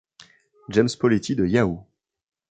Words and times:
James 0.69 0.89
Poletti 0.99 1.35
de 1.35 1.45
Yahoo! 1.45 1.85